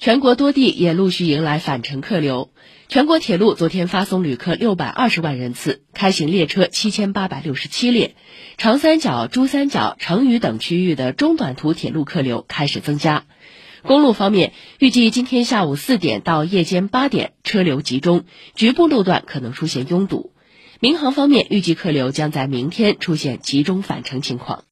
[0.00, 2.52] 全国多地也陆续迎来返程客流。
[2.86, 8.14] 全国铁路昨天发送旅客六百二十万人次开行列车七千八百六十七列。
[8.58, 13.24] 长三角珠三角成渝等区域的中短途铁路客流开始增加。
[13.82, 18.22] 公路方面预计今天下午四点到夜间八点车流集中
[18.54, 20.32] 局部路段可能出现拥堵。
[20.78, 24.62] 民航方面预计客流将在明天出现集中返程情况。